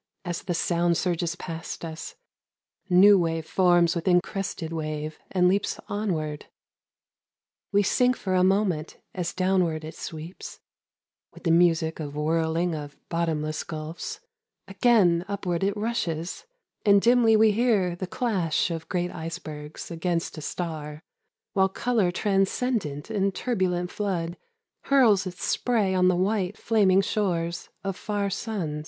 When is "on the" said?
25.93-26.15